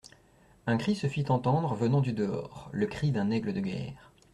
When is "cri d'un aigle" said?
2.87-3.53